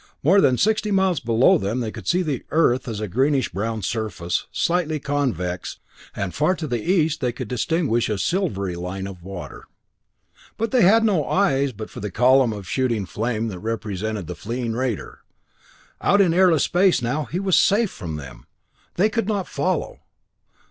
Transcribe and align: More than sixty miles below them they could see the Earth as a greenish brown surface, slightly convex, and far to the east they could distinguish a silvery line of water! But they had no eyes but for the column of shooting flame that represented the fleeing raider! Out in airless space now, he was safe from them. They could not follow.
More 0.23 0.41
than 0.41 0.57
sixty 0.57 0.89
miles 0.89 1.19
below 1.19 1.59
them 1.59 1.79
they 1.79 1.91
could 1.91 2.07
see 2.07 2.23
the 2.23 2.43
Earth 2.49 2.87
as 2.87 2.99
a 2.99 3.07
greenish 3.07 3.49
brown 3.49 3.83
surface, 3.83 4.47
slightly 4.51 4.99
convex, 4.99 5.77
and 6.15 6.33
far 6.33 6.55
to 6.55 6.65
the 6.65 6.81
east 6.81 7.21
they 7.21 7.31
could 7.31 7.47
distinguish 7.47 8.09
a 8.09 8.17
silvery 8.17 8.75
line 8.75 9.05
of 9.05 9.21
water! 9.21 9.65
But 10.57 10.71
they 10.71 10.81
had 10.81 11.03
no 11.03 11.27
eyes 11.29 11.71
but 11.71 11.91
for 11.91 11.99
the 11.99 12.09
column 12.09 12.51
of 12.51 12.67
shooting 12.67 13.05
flame 13.05 13.47
that 13.49 13.59
represented 13.59 14.25
the 14.25 14.33
fleeing 14.33 14.73
raider! 14.73 15.19
Out 16.01 16.19
in 16.19 16.33
airless 16.33 16.63
space 16.63 17.03
now, 17.03 17.25
he 17.25 17.39
was 17.39 17.55
safe 17.55 17.91
from 17.91 18.15
them. 18.15 18.47
They 18.95 19.07
could 19.07 19.27
not 19.27 19.47
follow. 19.47 19.99